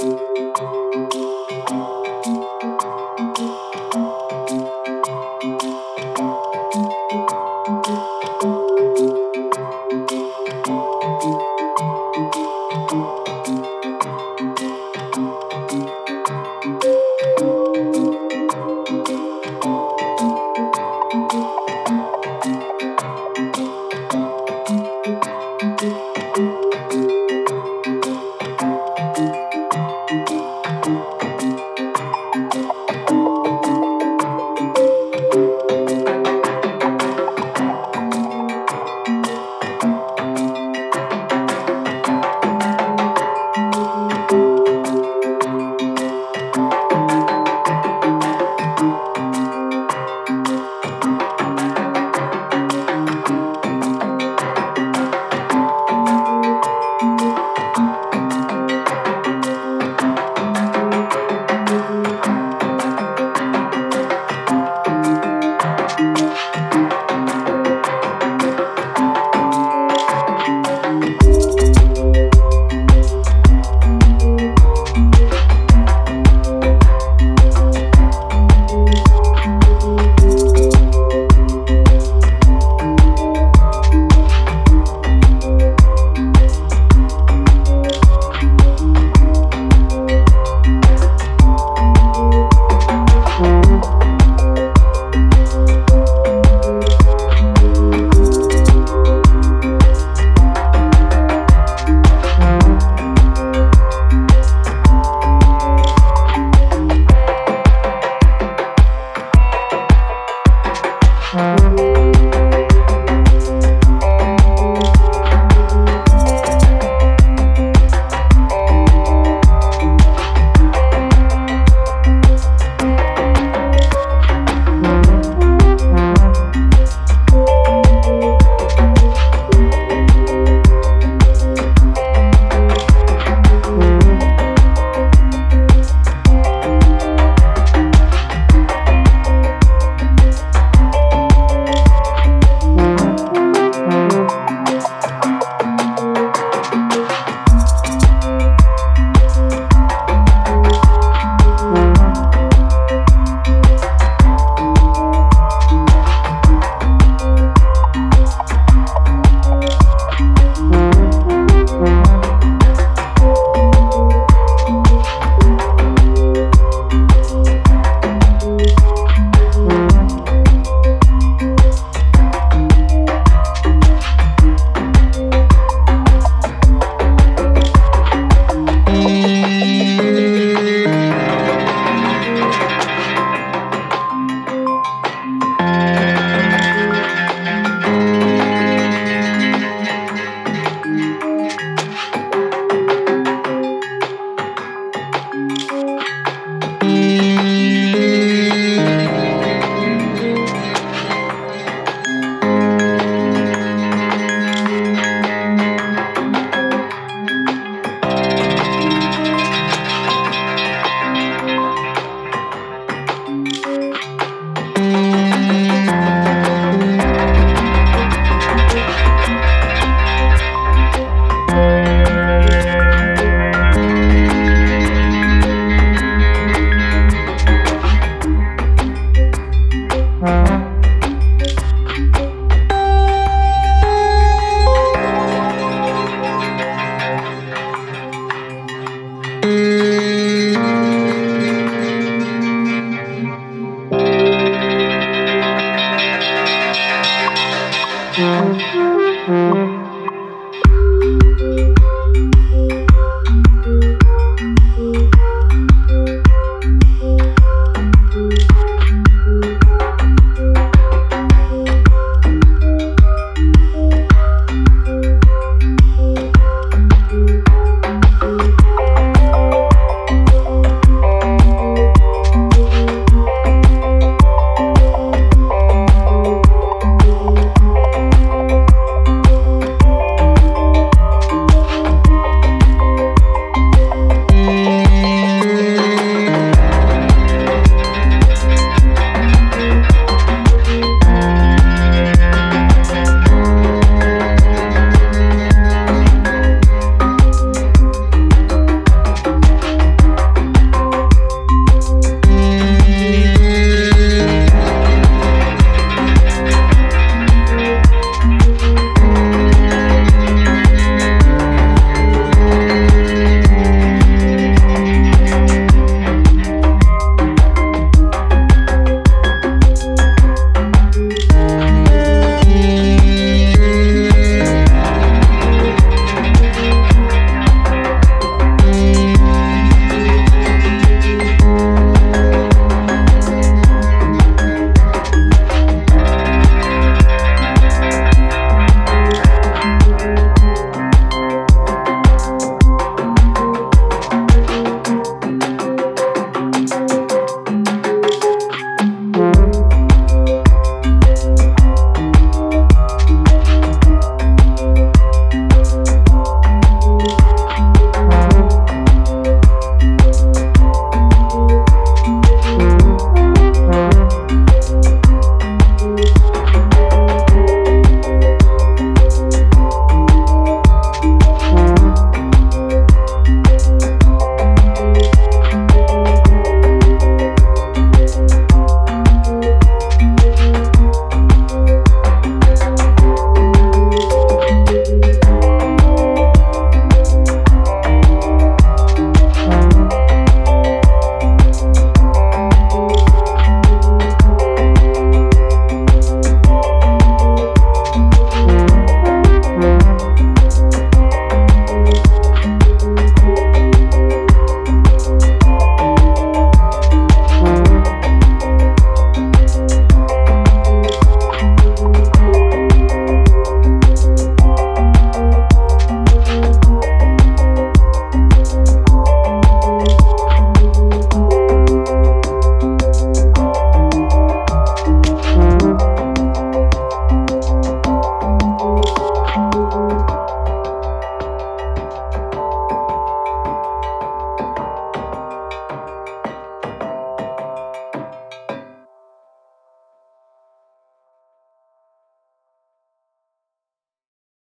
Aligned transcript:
Música 0.00 0.53